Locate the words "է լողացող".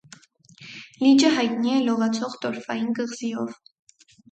1.75-2.39